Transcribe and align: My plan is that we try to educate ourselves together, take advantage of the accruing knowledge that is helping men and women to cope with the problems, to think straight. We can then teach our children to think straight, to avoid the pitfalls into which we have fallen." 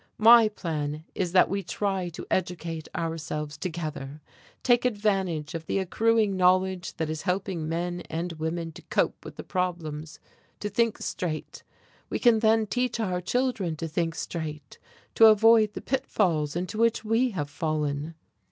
My 0.17 0.47
plan 0.49 1.05
is 1.13 1.31
that 1.33 1.47
we 1.47 1.61
try 1.61 2.09
to 2.09 2.25
educate 2.31 2.87
ourselves 2.95 3.55
together, 3.55 4.19
take 4.63 4.83
advantage 4.83 5.53
of 5.53 5.67
the 5.67 5.77
accruing 5.77 6.35
knowledge 6.35 6.95
that 6.97 7.07
is 7.07 7.21
helping 7.21 7.69
men 7.69 8.01
and 8.09 8.33
women 8.33 8.71
to 8.71 8.81
cope 8.89 9.23
with 9.23 9.35
the 9.35 9.43
problems, 9.43 10.19
to 10.59 10.69
think 10.69 10.97
straight. 10.97 11.61
We 12.09 12.17
can 12.17 12.39
then 12.39 12.65
teach 12.65 12.99
our 12.99 13.21
children 13.21 13.75
to 13.75 13.87
think 13.87 14.15
straight, 14.15 14.79
to 15.13 15.27
avoid 15.27 15.73
the 15.73 15.81
pitfalls 15.81 16.55
into 16.55 16.79
which 16.79 17.05
we 17.05 17.29
have 17.37 17.47
fallen." 17.51 18.15